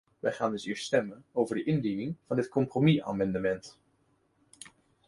We 0.19 0.31
gaan 0.31 0.51
dus 0.51 0.65
eerst 0.65 0.85
stemmen 0.85 1.25
over 1.31 1.55
de 1.55 1.63
indiening 1.63 2.15
van 2.27 2.35
dit 2.35 2.49
compromisamendement. 2.49 3.79